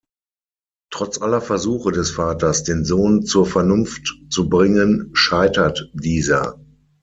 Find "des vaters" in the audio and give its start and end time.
1.91-2.63